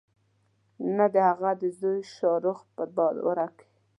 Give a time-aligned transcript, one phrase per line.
[0.97, 3.67] نه د هغه د زوی شاه رخ په دربار کې.